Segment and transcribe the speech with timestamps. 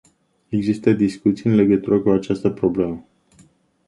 [0.49, 3.05] Există discuții în legătură cu această problemă.